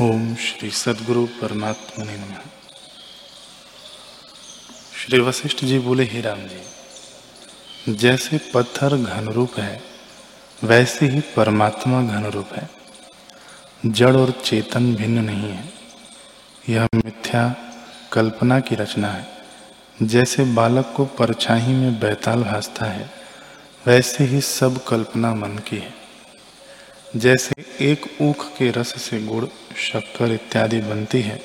[0.00, 2.38] ओम श्री सदगुरु परमात्मा ने नमः।
[4.96, 6.62] श्री वशिष्ठ जी बोले, ही राम जी,
[7.94, 9.82] जैसे पत्थर घन रूप है,
[10.64, 12.70] वैसे ही परमात्मा घन रूप है।
[13.86, 15.72] जड़ और चेतन भिन्न नहीं है।
[16.68, 17.56] यह मिथ्या
[18.12, 19.26] कल्पना की रचना है।
[20.02, 23.10] जैसे बालक को परछाई में बैताल भासता है,
[23.86, 26.01] वैसे ही सब कल्पना मन की है।
[27.16, 27.54] जैसे
[27.90, 31.42] एक ऊख के रस से गुड़, शक्कर इत्यादि बनती है,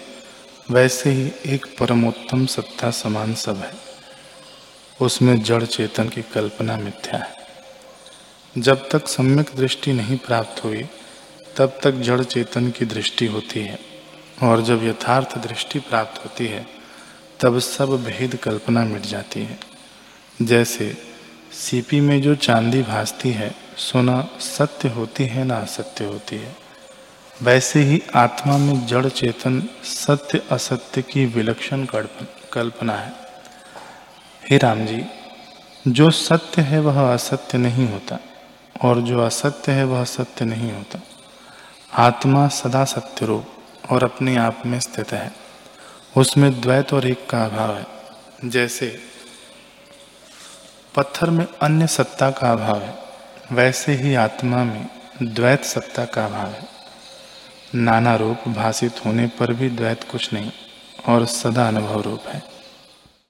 [0.72, 3.74] वैसे ही एक परमोत्तम सत्ता समान सब है।
[5.02, 7.34] उसमें जड़ चेतन की कल्पना मिथ्या है।
[8.58, 10.90] जब तक सम्यक दृष्टि नहीं प्राप्त हुई,
[11.58, 13.80] तब तक जड़ चेतन की दृष्टि होती है,
[14.44, 16.68] और जब यथार्थ दृष्टि प्राप्त होती है,
[17.40, 19.60] तब सब भेद कल्पना मिट जाती है।
[20.42, 21.07] जैसे
[21.54, 26.56] सीपी में जो चांदी भासती है, सोना सत्य होती है ना असत्य होती है?
[27.42, 31.88] वैसे ही आत्मा में जड़ चेतन सत्य असत्य की विलक्षण
[32.54, 33.14] कल्पना है।
[34.50, 35.04] हे राम जी,
[35.88, 38.20] जो सत्य है वह असत्य नहीं होता,
[38.84, 41.00] और जो असत्य है वह सत्य नहीं होता।
[41.94, 43.46] आत्मा सदा सत्य रूप
[43.90, 45.32] और अपने आप में स्थित है।
[46.18, 47.86] उसमें द्वैत और एक का अभाव है।
[48.46, 49.00] जैसे
[50.98, 52.94] पत्थर में अन्य सत्ता का अभाव है,
[53.52, 54.90] वैसे ही आत्मा में
[55.24, 56.68] द्वैत सत्ता का अभाव है।
[57.76, 60.52] नाना रूप भाषित होने पर भी द्वैत कुछ नहीं,
[61.08, 62.57] और सदा अनुभव रूप है।